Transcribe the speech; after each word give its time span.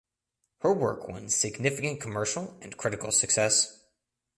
Her 0.61 0.73
work 0.73 1.07
won 1.07 1.29
significant 1.29 2.01
commercial 2.01 2.57
and 2.63 2.75
critical 2.75 3.11
success. 3.11 3.83